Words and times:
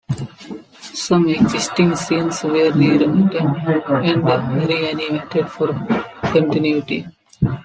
Some 0.95 1.29
existing 1.29 1.95
scenes 1.95 2.43
were 2.43 2.71
rewritten 2.71 3.29
and 3.37 4.23
reanimated 4.67 5.47
for 5.47 5.71
continuity. 6.23 7.05